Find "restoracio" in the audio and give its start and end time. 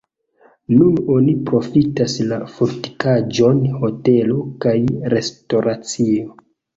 5.15-6.25